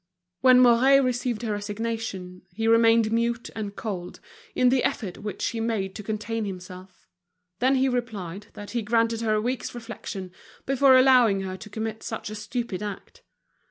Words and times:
When 0.39 0.59
Mouret 0.61 0.99
received 1.03 1.43
her 1.43 1.51
resignation, 1.51 2.41
he 2.51 2.67
remained 2.67 3.11
mute 3.11 3.51
and 3.55 3.75
cold, 3.75 4.19
in 4.55 4.69
the 4.69 4.83
effort 4.83 5.19
which 5.19 5.45
he 5.49 5.59
made 5.59 5.93
to 5.93 6.01
contain 6.01 6.43
himself. 6.45 7.07
Then 7.59 7.75
he 7.75 7.87
replied 7.87 8.47
that 8.53 8.71
he 8.71 8.81
granted 8.81 9.21
her 9.21 9.35
a 9.35 9.41
week's 9.41 9.75
reflection, 9.75 10.31
before 10.65 10.97
allowing 10.97 11.41
her 11.41 11.55
to 11.55 11.69
commit 11.69 12.01
such 12.01 12.31
a 12.31 12.35
stupid 12.35 12.81
act. 12.81 13.21